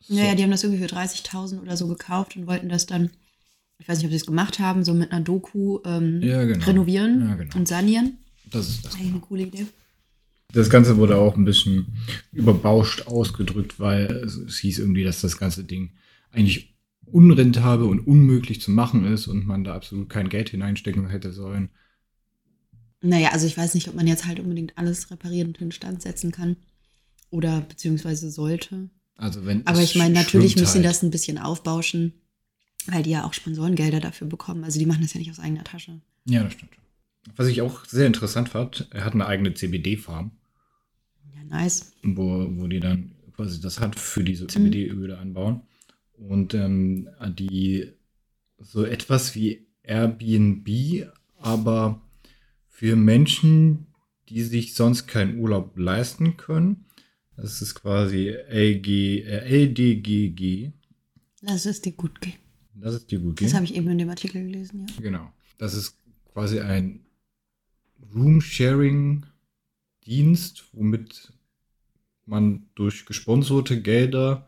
[0.00, 0.14] So.
[0.14, 3.10] Ja, ja, die haben das irgendwie für 30.000 oder so gekauft und wollten das dann,
[3.78, 6.64] ich weiß nicht, ob sie es gemacht haben, so mit einer Doku ähm, Ja, genau.
[6.64, 7.56] renovieren Ja, genau.
[7.56, 8.18] und sanieren.
[8.50, 8.94] das ist das.
[8.94, 9.66] Eigentlich eine coole Idee.
[10.52, 11.86] Das Ganze wurde auch ein bisschen
[12.32, 15.90] überbauscht ausgedrückt, weil es, es hieß irgendwie, dass das ganze Ding
[16.32, 16.69] eigentlich
[17.12, 21.70] unrentabel und unmöglich zu machen ist und man da absolut kein Geld hineinstecken hätte sollen.
[23.02, 26.32] Naja, also ich weiß nicht, ob man jetzt halt unbedingt alles reparieren und instand setzen
[26.32, 26.56] kann.
[27.30, 28.90] Oder beziehungsweise sollte.
[29.16, 30.86] Also wenn Aber ich meine, natürlich müssen halt.
[30.86, 32.12] das ein bisschen aufbauschen,
[32.86, 34.64] weil die ja auch Sponsorengelder dafür bekommen.
[34.64, 36.00] Also die machen das ja nicht aus eigener Tasche.
[36.26, 36.72] Ja, das stimmt.
[37.36, 40.32] Was ich auch sehr interessant fand, er hat eine eigene CBD-Farm,
[41.34, 41.92] Ja, nice.
[42.02, 45.62] wo, wo die dann quasi das hat für diese CBD-Öle anbauen.
[46.20, 47.92] Und ähm, die
[48.58, 50.68] so etwas wie Airbnb,
[51.38, 52.02] aber
[52.68, 53.86] für Menschen,
[54.28, 56.84] die sich sonst keinen Urlaub leisten können.
[57.36, 60.72] Das ist quasi LG, äh, LDGG.
[61.40, 62.34] Lass es dir gut gehen.
[62.74, 64.94] Das ist die gut Das habe ich eben in dem Artikel gelesen, ja.
[65.00, 65.32] Genau.
[65.58, 65.98] Das ist
[66.32, 67.04] quasi ein
[68.14, 71.32] Room-Sharing-Dienst, womit
[72.24, 74.46] man durch gesponserte Gelder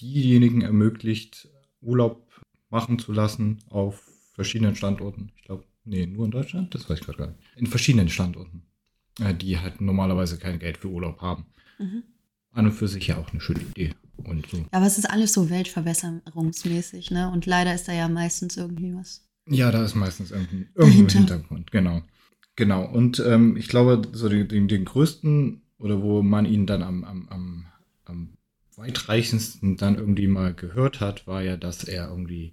[0.00, 1.48] diejenigen ermöglicht,
[1.80, 2.28] Urlaub
[2.70, 4.02] machen zu lassen auf
[4.34, 5.32] verschiedenen Standorten.
[5.36, 6.74] Ich glaube, nee, nur in Deutschland?
[6.74, 7.38] Das weiß ich gerade gar nicht.
[7.56, 8.62] In verschiedenen Standorten,
[9.20, 11.46] äh, die halt normalerweise kein Geld für Urlaub haben.
[11.78, 12.02] Mhm.
[12.52, 13.94] An und für sich ja auch eine schöne Idee.
[14.24, 14.58] Und so.
[14.58, 17.30] Ja, aber es ist alles so weltverbesserungsmäßig, ne?
[17.30, 19.26] Und leider ist da ja meistens irgendwie was.
[19.48, 21.18] Ja, da ist meistens irgendein Dahinter.
[21.18, 22.02] Hintergrund, genau.
[22.56, 22.84] Genau.
[22.84, 27.04] Und ähm, ich glaube, so den, den, den größten oder wo man ihn dann am,
[27.04, 27.66] am, am,
[28.04, 28.34] am
[28.76, 32.52] weitreichendsten dann irgendwie mal gehört hat, war ja, dass er irgendwie,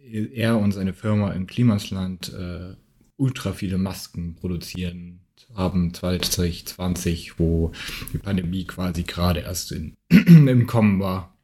[0.00, 2.74] er und seine Firma im Klimasland äh,
[3.16, 5.20] ultra viele Masken produzieren
[5.54, 7.72] haben 2020, wo
[8.12, 11.36] die Pandemie quasi gerade erst in, im Kommen war,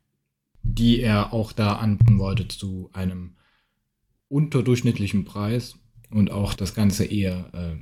[0.62, 3.36] die er auch da anbieten wollte zu einem
[4.28, 5.76] unterdurchschnittlichen Preis
[6.10, 7.76] und auch das Ganze eher, äh,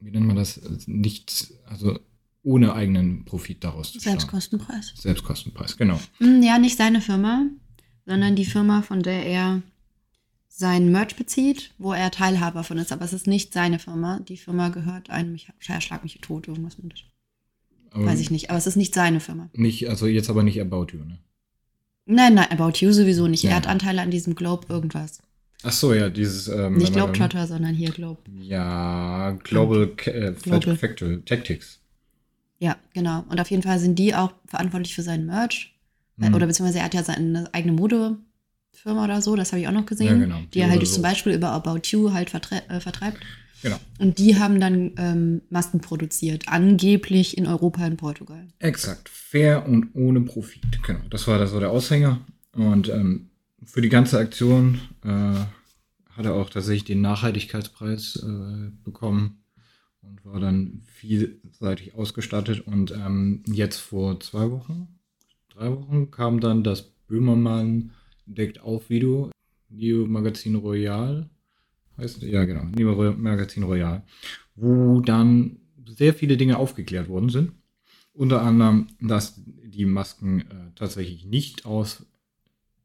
[0.00, 1.98] wie nennt man das, nicht, also
[2.42, 4.00] ohne eigenen Profit daraus zu.
[4.00, 4.92] Selbstkostenpreis.
[4.96, 6.00] Selbstkostenpreis, genau.
[6.18, 7.46] Hm, Ja, nicht seine Firma,
[8.06, 9.62] sondern die Firma, von der er
[10.48, 12.92] sein Merch bezieht, wo er Teilhaber von ist.
[12.92, 14.20] Aber es ist nicht seine Firma.
[14.20, 17.04] Die Firma gehört einem, ich schlag mich tot, irgendwas mit.
[17.92, 18.50] Aber Weiß ich nicht.
[18.50, 19.48] Aber es ist nicht seine Firma.
[19.52, 21.18] Nicht, also jetzt aber nicht About You, ne?
[22.06, 23.42] Nein, nein, About You sowieso nicht.
[23.42, 23.50] Ja.
[23.50, 25.22] Er hat Anteile an diesem Globe irgendwas.
[25.62, 26.48] Ach so, ja, dieses.
[26.48, 28.22] Ähm, nicht Globetrotter, sondern hier Globe.
[28.40, 30.76] Ja, Global äh, Global.
[30.76, 31.79] Factory Tactics.
[32.60, 33.24] Ja, genau.
[33.28, 35.74] Und auf jeden Fall sind die auch verantwortlich für seinen Merch.
[36.16, 36.34] Mhm.
[36.34, 39.86] Oder beziehungsweise er hat ja seine eigene Modefirma oder so, das habe ich auch noch
[39.86, 40.06] gesehen.
[40.06, 40.40] Ja, genau.
[40.52, 41.02] Die er halt Oder zum so.
[41.02, 43.18] Beispiel über About You halt vertre äh, vertreibt.
[43.62, 43.76] Genau.
[43.98, 48.46] Und die haben dann ähm, Masken produziert, angeblich in Europa und Portugal.
[48.58, 49.08] Exakt.
[49.08, 50.82] Fair und ohne Profit.
[50.86, 51.00] Genau.
[51.10, 52.20] Das war, das war der Aushänger.
[52.52, 53.30] Und ähm,
[53.64, 59.39] für die ganze Aktion äh, hat er auch tatsächlich den Nachhaltigkeitspreis äh, bekommen
[60.02, 62.66] und war dann vielseitig ausgestattet.
[62.66, 64.88] Und ähm, jetzt vor zwei Wochen,
[65.48, 67.92] drei Wochen kam dann das Böhmermann
[68.26, 69.30] deckt auf Video,
[69.68, 71.28] Neo Magazin Royal.
[71.96, 74.02] Heißt, ja, genau, Neo Magazin Royal,
[74.54, 77.52] wo dann sehr viele Dinge aufgeklärt worden sind.
[78.12, 82.06] Unter anderem, dass die Masken äh, tatsächlich nicht aus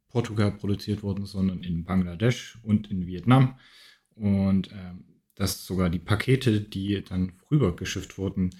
[0.09, 3.55] Portugal produziert wurden, sondern in Bangladesch und in Vietnam.
[4.15, 5.03] Und ähm,
[5.35, 8.51] dass sogar die Pakete, die dann rübergeschifft wurden,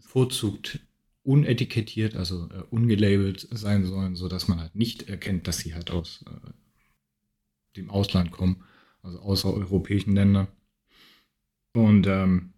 [0.00, 0.80] vorzugt
[1.22, 6.24] unetikettiert, also äh, ungelabelt sein sollen, sodass man halt nicht erkennt, dass sie halt aus
[6.26, 6.50] äh,
[7.76, 8.62] dem Ausland kommen,
[9.02, 10.48] also außereuropäischen Ländern.
[11.72, 12.52] Und ähm,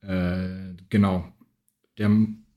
[0.00, 1.32] äh, genau,
[1.98, 2.10] der,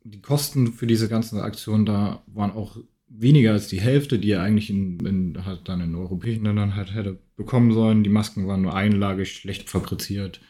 [0.03, 2.77] die Kosten für diese ganzen Aktionen da waren auch
[3.09, 6.93] weniger als die Hälfte, die er eigentlich in, in, halt dann in europäischen Ländern halt
[6.93, 8.03] hätte bekommen sollen.
[8.03, 10.41] Die Masken waren nur einlagig, schlecht fabriziert.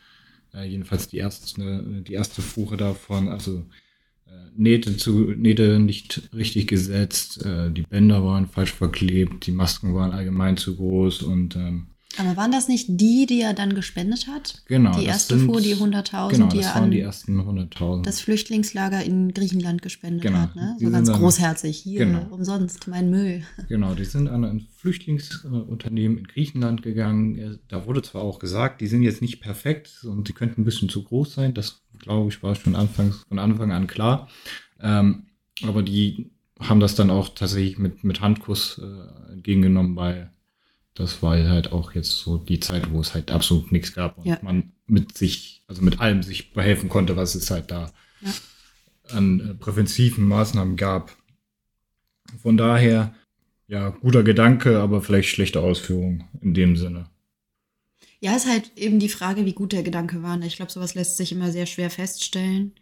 [0.54, 3.66] Äh, jedenfalls die erste, die erste Fuhre davon, also
[4.26, 9.94] äh, Nähte, zu, Nähte nicht richtig gesetzt, äh, die Bänder waren falsch verklebt, die Masken
[9.94, 11.88] waren allgemein zu groß und ähm,
[12.20, 14.62] Aber waren das nicht die, die er dann gespendet hat?
[14.66, 14.98] genau.
[14.98, 18.04] Die erste sind- Fuhr, die 100.000, Genau, die das er waren an die ersten 100.000.
[18.06, 20.38] das Flüchtlingslager in Griechenland gespendet Genau.
[20.40, 20.56] hat.
[20.56, 20.76] Ne?
[20.80, 21.78] So ganz dann- großherzig.
[21.78, 22.26] Hier, Genau.
[22.32, 23.44] umsonst, mein Müll.
[23.70, 27.60] Genau, die sind an ein Flüchtlingsunternehmen in Griechenland gegangen.
[27.68, 30.90] Da wurde zwar auch gesagt, die sind jetzt nicht perfekt und die könnten ein bisschen
[30.90, 31.54] zu groß sein.
[31.54, 34.28] Das, glaube ich, war schon anfangs, von Anfang an klar.
[34.82, 35.24] Ähm,
[35.64, 40.32] aber die haben das dann auch tatsächlich mit, mit Handkuss äh, entgegengenommen, weil
[40.98, 44.26] das war halt auch jetzt so die Zeit, wo es halt absolut nichts gab und
[44.26, 44.40] Ja.
[44.42, 48.34] man mit sich, also mit allem sich behelfen konnte, was es halt da Ja.
[49.16, 51.16] an äh, präventiven Maßnahmen gab.
[52.42, 53.14] Von daher,
[53.68, 57.10] ja, guter Gedanke, aber vielleicht schlechte Ausführung in dem Sinne.
[58.20, 60.38] Ja, ist halt eben die Frage, wie gut der Gedanke war.
[60.38, 60.48] ne?
[60.48, 62.74] Ich glaube, sowas lässt sich immer sehr schwer feststellen.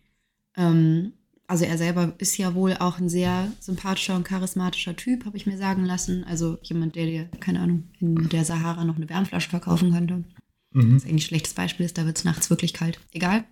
[0.55, 1.13] Ähm,
[1.47, 5.45] also er selber ist ja wohl auch ein sehr sympathischer und charismatischer Typ, habe ich
[5.45, 6.23] mir sagen lassen.
[6.23, 10.23] Also jemand, der dir, keine Ahnung, in der Sahara noch eine Wärmflasche verkaufen könnte.
[10.71, 10.95] Mhm.
[10.95, 12.99] Was eigentlich ein schlechtes Beispiel ist, da wird es nachts wirklich kalt.
[13.11, 13.43] Egal.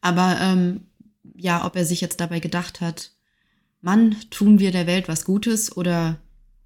[0.00, 0.82] Aber ähm,
[1.34, 3.12] ja, ob er sich jetzt dabei gedacht hat,
[3.80, 6.18] Mann, tun wir der Welt was Gutes oder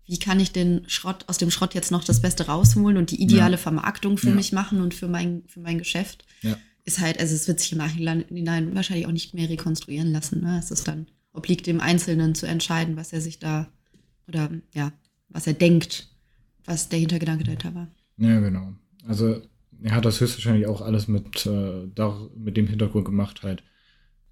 [0.04, 3.20] wie kann ich den Schrott aus dem Schrott jetzt noch das Beste rausholen und die
[3.22, 3.58] ideale Ja.
[3.58, 4.34] Vermarktung für Ja.
[4.34, 6.56] mich machen und für mein, für mein Geschäft, Ja.
[6.86, 10.40] Ist halt, also es wird sich im Nachhinein wahrscheinlich auch nicht mehr rekonstruieren lassen.
[10.40, 10.58] Ne?
[10.58, 13.68] Es ist dann, obliegt dem Einzelnen zu entscheiden, was er sich da
[14.26, 14.92] oder ja,
[15.28, 16.08] was er denkt,
[16.64, 17.88] was der Hintergedanke dahinter war.
[18.16, 18.72] Ja, genau.
[19.06, 19.42] Also
[19.82, 23.62] er hat das höchstwahrscheinlich auch alles mit, äh, da, mit dem Hintergrund gemacht, halt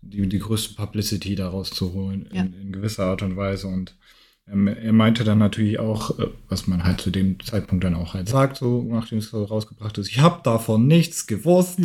[0.00, 2.42] die, die größte Publicity daraus zu holen Ja.
[2.42, 3.66] in, in gewisser Art und Weise.
[3.66, 3.96] Und
[4.46, 8.28] er meinte dann natürlich auch, äh, was man halt zu dem Zeitpunkt dann auch halt
[8.28, 11.78] sagt, so nachdem es so rausgebracht ist, ich habe davon nichts gewusst,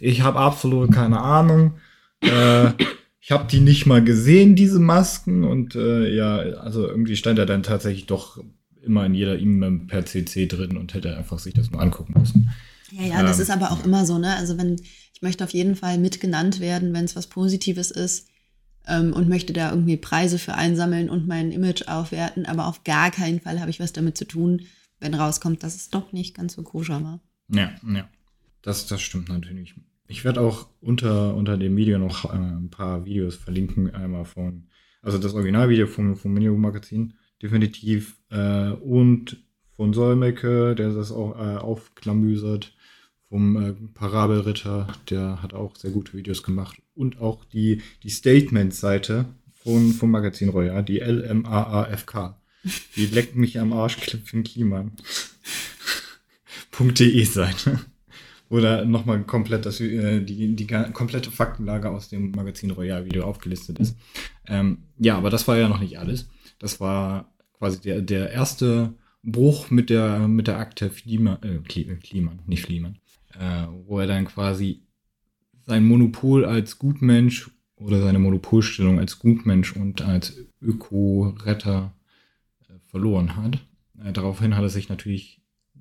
[0.00, 1.74] ich habe absolut keine Ahnung.
[2.20, 2.72] Äh,
[3.20, 5.44] ich habe die nicht mal gesehen, diese Masken.
[5.44, 8.42] Und äh, ja, also irgendwie stand er dann tatsächlich doch
[8.82, 12.50] immer in jeder E-Mail per CC drin und hätte einfach sich das nur angucken müssen.
[12.90, 14.34] Ja, ja, das Ähm, ist aber auch immer so, ne?
[14.36, 14.76] Also wenn,
[15.12, 18.28] ich möchte auf jeden Fall mitgenannt werden, wenn es was Positives ist
[18.86, 23.10] ähm, und möchte da irgendwie Preise für einsammeln und mein Image aufwerten, aber auf gar
[23.10, 24.62] keinen Fall habe ich was damit zu tun,
[25.00, 27.20] wenn rauskommt, dass es doch nicht ganz so koscher war.
[27.48, 28.08] Ja, ja.
[28.62, 29.74] Das, das stimmt natürlich.
[30.06, 33.94] Ich werde auch unter, unter dem Video noch äh, ein paar Videos verlinken.
[33.94, 34.66] Einmal von,
[35.02, 38.18] also das Originalvideo vom, vom Minio Magazin, definitiv.
[38.28, 42.74] Äh, und von Solmecke, der das auch äh, aufklamüsert.
[43.30, 46.82] Vom äh, Parabelritter, der hat auch sehr gute Videos gemacht.
[46.94, 49.24] Und auch die, die Statement-Seite
[49.62, 52.34] von, vom Magazin Royal, die LMAAFK.
[52.96, 54.92] Die leckt mich am Arsch, Finn Kliman.
[56.78, 57.78] .de Seite.
[58.48, 63.78] Oder nochmal komplett das, äh, die, die komplette Faktenlage aus dem Magazin Royal Video aufgelistet
[63.78, 63.96] ist.
[64.48, 66.28] Ähm, ja, aber das war ja noch nicht alles.
[66.58, 72.40] Das war quasi der, der erste Bruch mit der, mit der Akte Fliemann, äh, Kliemann,
[72.46, 72.98] nicht Fliemann,
[73.38, 74.82] äh, wo er dann quasi
[75.66, 81.94] sein Monopol als Gutmensch oder seine Monopolstellung als Gutmensch und als Öko-Retter
[82.68, 83.58] äh, verloren hat.
[84.02, 85.40] Äh, daraufhin hat er sich natürlich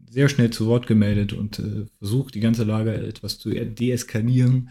[0.10, 4.70] sehr schnell zu Wort gemeldet und äh, versucht, die ganze Lage etwas zu deeskalieren,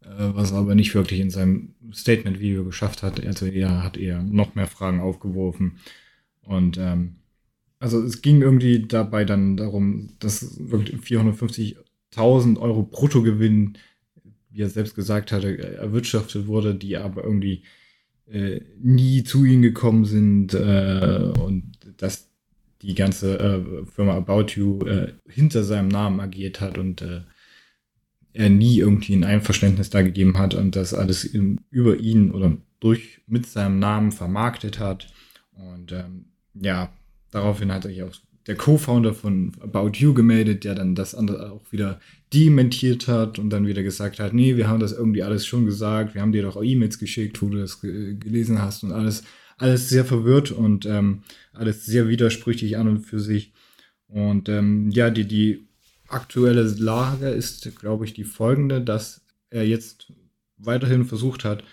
[0.00, 3.24] äh, was er aber nicht wirklich in seinem Statement-Video geschafft hat.
[3.24, 5.78] Also er hat eher noch mehr Fragen aufgeworfen
[6.42, 7.16] und ähm,
[7.78, 10.58] also es ging irgendwie dabei dann darum, dass
[11.02, 11.76] 450
[12.16, 13.78] 1000 Euro Bruttogewinn,
[14.50, 17.64] wie er selbst gesagt hatte, erwirtschaftet wurde, die aber irgendwie
[18.26, 22.30] äh, nie zu ihm gekommen sind äh, und dass
[22.82, 27.22] die ganze äh, Firma About You äh, hinter seinem Namen agiert hat und äh,
[28.34, 32.56] er nie irgendwie ein Einverständnis da gegeben hat und das alles in, über ihn oder
[32.80, 35.06] durch mit seinem Namen vermarktet hat.
[35.52, 36.92] Und ähm, ja,
[37.30, 38.14] daraufhin hat er sich auch
[38.46, 42.00] der Co-Founder von About You gemeldet, der dann das andere auch wieder
[42.32, 46.14] dementiert hat und dann wieder gesagt hat, nee, wir haben das irgendwie alles schon gesagt,
[46.14, 49.24] wir haben dir doch auch E-Mails geschickt, wo du das ge gelesen hast und alles,
[49.56, 53.52] alles sehr verwirrt und ähm, alles sehr widersprüchlich an und für sich.
[54.08, 55.66] Und ähm, ja, die, die
[56.08, 60.12] aktuelle Lage ist, glaube ich, die folgende, dass er jetzt
[60.58, 61.64] weiterhin versucht hat,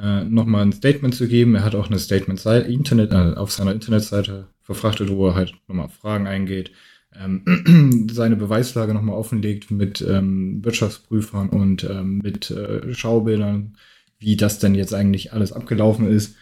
[0.00, 1.54] äh, nochmal ein Statement zu geben.
[1.54, 5.88] Er hat auch eine Statement-Seite Internet, äh, auf seiner Internetseite verfrachtet, wo er halt nochmal
[5.88, 6.72] Fragen eingeht,
[7.14, 13.76] ähm, seine Beweislage nochmal offenlegt mit ähm, Wirtschaftsprüfern und ähm, mit äh, Schaubildern,
[14.18, 16.36] wie das denn jetzt eigentlich alles abgelaufen ist.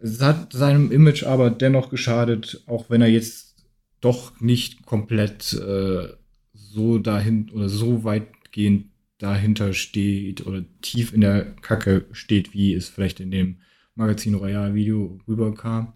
[0.00, 3.54] Es hat seinem Image aber dennoch geschadet, auch wenn er jetzt
[4.00, 6.08] doch nicht komplett äh,
[6.52, 8.86] so dahin oder so weitgehend
[9.18, 13.60] dahinter steht oder tief in der Kacke steht, wie es vielleicht in dem
[13.94, 15.92] Magazin Royal Video rüberkam.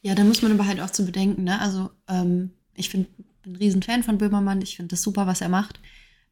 [0.00, 1.60] Ja, da muss man aber halt auch zu bedenken, ne?
[1.60, 3.08] Also, ähm, ich find,
[3.42, 5.80] bin ein Riesenfan von Böhmermann, ich finde das super, was er macht.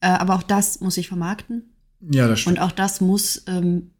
[0.00, 1.70] Äh, aber auch das muss ich vermarkten.
[2.00, 3.90] Ja, das Und auch das muss, ähm,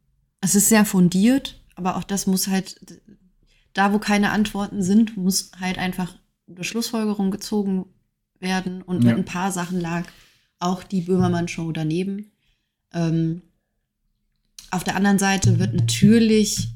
[0.41, 2.79] es ist sehr fundiert, aber auch das muss halt,
[3.73, 6.17] da wo keine Antworten sind, muss halt einfach
[6.49, 7.87] eine Schlussfolgerung gezogen
[8.39, 8.83] werden.
[8.83, 9.11] Und Ja.
[9.11, 10.05] mit ein paar Sachen lag
[10.59, 12.33] auch die Böhmermann-Show daneben.
[12.92, 13.42] Ähm,
[14.71, 16.69] auf der anderen Seite wird natürlich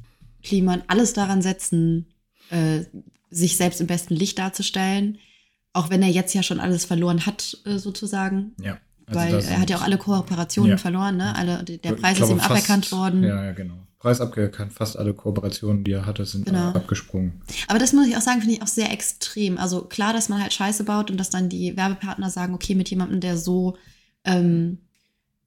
[0.42, 2.06] Kliman alles daran setzen,
[2.50, 2.84] äh,
[3.30, 5.18] sich selbst im besten Licht darzustellen.
[5.72, 8.54] Auch wenn er jetzt ja schon alles verloren hat, äh, sozusagen.
[8.60, 8.78] Ja.
[9.10, 10.76] Also Weil er hat ja auch alle Kooperationen Ja.
[10.76, 11.34] verloren, ne?
[11.36, 13.22] Alle, der Preis ist glaube, ihm fast- aberkannt worden.
[13.24, 13.74] Ja, ja, genau.
[13.98, 14.72] Preis abgekannt.
[14.72, 16.70] Fast alle Kooperationen, die er hatte, sind Genau.
[16.70, 17.42] äh, abgesprungen.
[17.68, 19.58] Aber das muss ich auch sagen, finde ich auch sehr extrem.
[19.58, 22.88] Also klar, dass man halt Scheiße baut und dass dann die Werbepartner sagen, okay, mit
[22.88, 23.76] jemandem, der so,
[24.24, 24.78] ähm,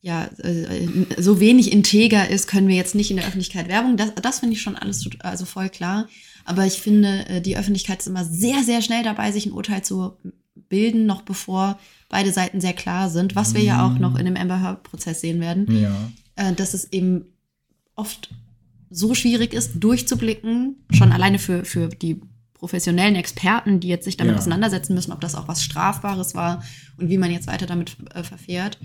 [0.01, 3.95] ja, äh, so wenig integer ist, können wir jetzt nicht in der Öffentlichkeit Werbung.
[3.97, 6.07] Das, das finde ich schon alles also voll klar.
[6.45, 9.81] Aber ich finde, äh, die Öffentlichkeit ist immer sehr, sehr schnell dabei, sich ein Urteil
[9.83, 10.17] zu
[10.55, 14.37] bilden, noch bevor beide Seiten sehr klar sind, was wir ja auch noch in dem
[14.37, 15.65] Amber Heard-Prozess sehen werden.
[15.81, 15.95] Ja.
[16.35, 17.25] äh, dass es eben
[17.95, 18.29] oft
[18.89, 22.21] so schwierig ist, durchzublicken, schon alleine für, für die
[22.53, 24.39] professionellen Experten, die jetzt sich damit Ja.
[24.39, 26.63] auseinandersetzen müssen, ob das auch was Strafbares war
[26.97, 28.77] und wie man jetzt weiter damit äh, verfährt.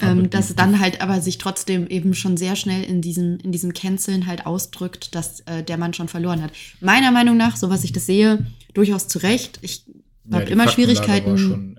[0.00, 3.52] Ähm, dass es dann halt aber sich trotzdem eben schon sehr schnell in diesen, in
[3.52, 6.50] diesem Canceln halt ausdrückt, dass äh, der Mann schon verloren hat.
[6.80, 9.60] Meiner Meinung nach, so was ich das sehe, durchaus zu Recht.
[9.62, 9.84] Ich
[10.26, 10.94] Ja, habe die immer Faktenlage
[11.38, 11.78] Schwierigkeiten.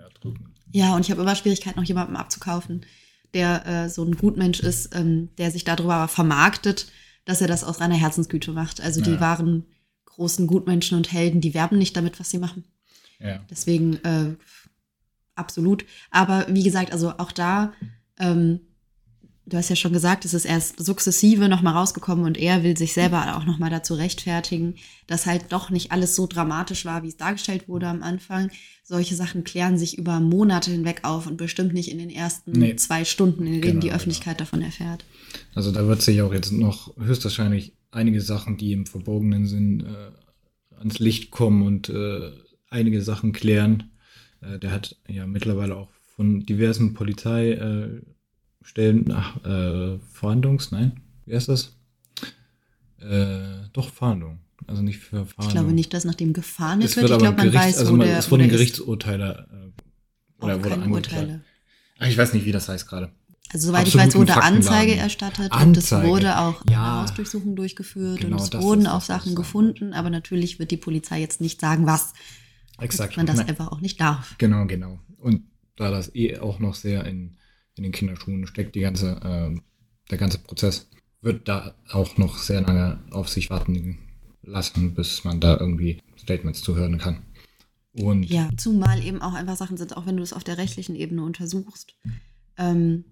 [0.72, 2.86] Ja, und ich habe immer Schwierigkeiten, noch jemandem abzukaufen,
[3.34, 6.88] der äh, so ein Gutmensch ist, ähm, der sich darüber vermarktet,
[7.26, 8.82] dass er das aus reiner Herzensgüte macht.
[8.82, 9.20] Also die Ja.
[9.20, 9.66] wahren
[10.06, 12.66] großen Gutmenschen und Helden, die werben nicht damit, was sie machen.
[13.20, 13.44] Ja.
[13.50, 14.36] Deswegen äh,
[15.36, 15.86] absolut.
[16.12, 17.74] Aber wie gesagt, also auch da,
[18.20, 18.60] ähm,
[19.48, 22.94] du hast ja schon gesagt, es ist erst sukzessive nochmal rausgekommen und er will sich
[22.94, 24.76] selber auch nochmal dazu rechtfertigen,
[25.08, 28.50] dass halt doch nicht alles so dramatisch war, wie es dargestellt wurde am Anfang.
[28.84, 32.76] Solche Sachen klären sich über Monate hinweg auf und bestimmt nicht in den ersten Nee.
[32.76, 33.96] zwei Stunden, in denen Genau, die genau.
[33.96, 35.06] Öffentlichkeit davon erfährt.
[35.54, 40.78] Also da wird sich auch jetzt noch höchstwahrscheinlich einige Sachen, die im Verborgenen sind, äh,
[40.78, 42.32] ans Licht kommen und äh,
[42.70, 43.92] einige Sachen klären.
[44.42, 48.15] Äh, der hat ja mittlerweile auch von diversen Polizeistellen äh,
[48.66, 51.78] Stellen nach äh, Fahndungs, nein, wie heißt das?
[53.00, 54.40] Äh, doch Fahndung.
[54.68, 55.46] Also nicht für Fahndung.
[55.46, 57.10] Ich glaube nicht, dass nach dem gefahndet Es wird.
[57.10, 58.50] wird Ich glaube, man Gerichts, weiß, also wo man, der, es wurden ist.
[58.50, 61.14] Gerichtsurteile äh, oder wurde angeklagt.
[61.14, 61.42] Urteile.
[62.00, 63.12] Ach, ich weiß nicht, wie das heißt gerade.
[63.54, 66.04] Also soweit ich weiß, absoluten wurde Anzeige erstattet und Anzeige.
[66.04, 67.04] es wurde auch Ja.
[67.04, 71.22] Hausdurchsuchung durchgeführt Genau, und es wurden ist auch Sachen gefunden, aber natürlich wird die Polizei
[71.22, 72.14] jetzt nicht sagen, was.
[72.80, 73.16] Exakt.
[73.16, 73.50] Man das Nein.
[73.50, 74.36] einfach auch nicht darf.
[74.40, 75.00] Genau, genau.
[75.20, 75.44] Und
[75.76, 77.38] da das eh auch noch sehr in,
[77.76, 79.62] in den Kinderschuhen steckt, die ganze, ähm,
[80.10, 80.88] der ganze Prozess,
[81.22, 83.98] wird da auch noch sehr lange auf sich warten
[84.44, 87.24] lassen, bis man da irgendwie Statements zuhören kann.
[87.94, 90.96] Und Ja, zumal eben auch einfach Sachen sind, auch wenn du es auf der rechtlichen
[90.96, 91.96] Ebene untersuchst.
[92.58, 93.06] Ähm,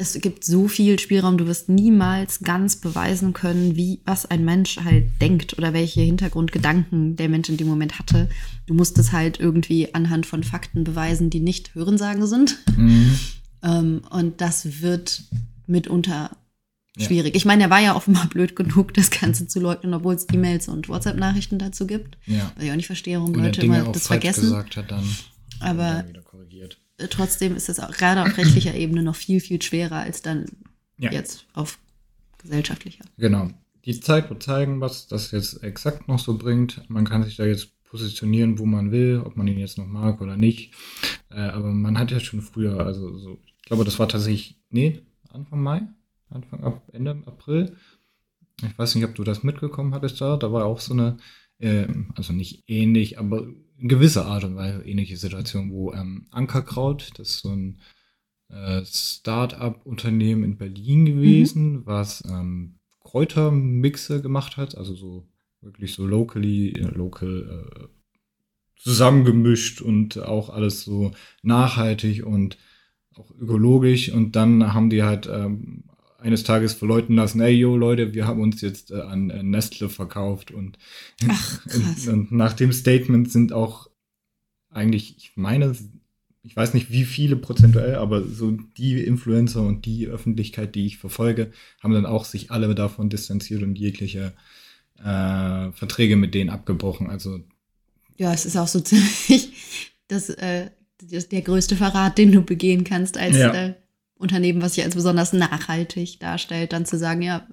[0.00, 4.78] es gibt so viel Spielraum, du wirst niemals ganz beweisen können, wie, was ein Mensch
[4.78, 8.28] halt denkt oder welche Hintergrundgedanken der Mensch in dem Moment hatte.
[8.66, 12.58] Du musst es halt irgendwie anhand von Fakten beweisen, die nicht Hörensagen sind.
[12.76, 13.18] Mhm.
[13.62, 15.22] Ähm, und das wird
[15.66, 16.30] mitunter
[16.96, 17.06] Ja.
[17.06, 17.34] schwierig.
[17.34, 20.68] Ich meine, er war ja offenbar blöd genug, das Ganze zu leugnen, obwohl es E-Mails
[20.68, 22.18] und WhatsApp-Nachrichten dazu gibt.
[22.26, 22.50] ja.
[22.56, 24.42] Was ich auch nicht verstehe, warum Leute immer das vergessen.
[24.42, 25.04] gesagt hat, dann
[25.60, 26.78] Aber- dann wieder korrigiert.
[26.98, 30.46] Äh, Trotzdem ist es auch gerade auf rechtlicher Ebene noch viel, viel schwerer als dann
[30.98, 31.12] Ja.
[31.12, 31.78] jetzt auf
[32.38, 33.04] gesellschaftlicher.
[33.18, 33.50] Genau.
[33.84, 36.82] Die Zeit wird zeigen, was das jetzt exakt noch so bringt.
[36.88, 40.20] Man kann sich da jetzt positionieren, wo man will, ob man ihn jetzt noch mag
[40.20, 40.72] oder nicht.
[41.30, 45.02] Äh, aber man hat ja schon früher, also so, ich glaube, das war tatsächlich, nee,
[45.28, 45.82] Anfang Mai,
[46.30, 47.76] Anfang ab, Ende April.
[48.62, 50.38] Ich weiß nicht, ob du das mitgekommen hattest da.
[50.38, 51.18] Da war auch so eine,
[51.60, 57.10] ähm, also nicht ähnlich, aber in gewisser Art und Weise ähnliche Situation, wo ähm, Ankerkraut,
[57.18, 57.82] das ist so ein
[58.48, 65.28] äh, Start-up-Unternehmen in Berlin gewesen, was ähm, Kräutermixe gemacht hat, also so
[65.60, 67.88] wirklich so locally, äh, local äh,
[68.76, 71.12] zusammengemischt und auch alles so
[71.42, 72.56] nachhaltig und
[73.18, 74.10] auch ökologisch.
[74.10, 75.84] Und dann haben die halt ähm,
[76.18, 79.88] eines Tages verleuten lassen, hey yo Leute, wir haben uns jetzt äh, an äh, Nestle
[79.88, 80.78] verkauft und,
[81.28, 83.88] Ach, und, und nach dem Statement sind auch
[84.70, 85.74] eigentlich, ich meine,
[86.42, 90.98] ich weiß nicht wie viele prozentuell, aber so die Influencer und die Öffentlichkeit, die ich
[90.98, 94.32] verfolge, haben dann auch sich alle davon distanziert und jegliche
[94.98, 97.10] äh, Verträge mit denen abgebrochen.
[97.10, 97.40] Also
[98.16, 99.52] Ja, es ist auch so ziemlich
[100.08, 100.70] das, äh,
[101.00, 103.52] der größte Verrat, den du begehen kannst als Ja.
[103.54, 103.74] äh,
[104.16, 107.46] Unternehmen, was sich als besonders nachhaltig darstellt, dann zu sagen, ja,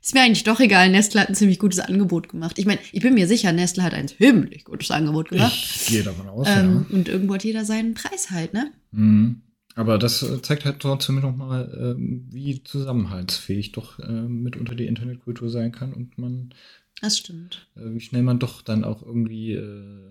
[0.00, 2.58] ist mir eigentlich doch egal, Nestle hat ein ziemlich gutes Angebot gemacht.
[2.58, 5.52] Ich meine, ich bin mir sicher, Nestle hat ein himmlisch gutes Angebot gemacht.
[5.54, 6.96] Ich gehe davon aus, Ähm, ja.
[6.96, 8.70] Und irgendwo hat jeder seinen Preis halt, ne?
[8.92, 9.40] Mhm.
[9.76, 15.50] Aber das äh, zeigt halt trotzdem nochmal, ähm, wie zusammenhaltsfähig doch ähm, mitunter die Internetkultur
[15.50, 16.54] sein kann und man,
[17.00, 17.66] Das stimmt.
[17.74, 20.10] äh, wie schnell man doch dann auch irgendwie äh,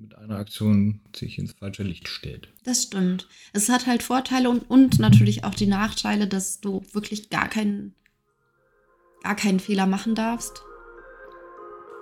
[0.00, 2.48] mit einer Aktion sich ins falsche Licht stellt.
[2.64, 3.28] Das stimmt.
[3.52, 7.94] Es hat halt Vorteile und, und natürlich auch die Nachteile, dass du wirklich gar keinen,
[9.22, 10.62] gar keinen Fehler machen darfst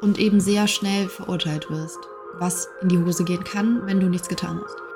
[0.01, 1.99] und eben sehr schnell verurteilt wirst,
[2.39, 4.94] was in die Hose gehen kann, wenn du nichts getan hast.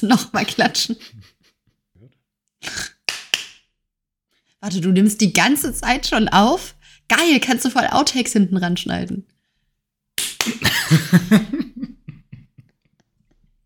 [0.00, 0.96] Du noch mal klatschen.
[4.60, 6.74] Warte, du nimmst die ganze Zeit schon auf?
[7.08, 9.26] Geil, kannst du voll Outtakes hinten ranschneiden.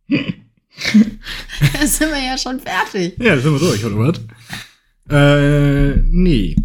[0.09, 3.17] da sind wir ja schon fertig.
[3.19, 4.21] Ja, sind wir durch, oder was?
[5.11, 6.57] Äh, nee.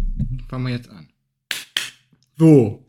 [0.48, 1.08] Fangen wir jetzt an.
[2.38, 2.86] So.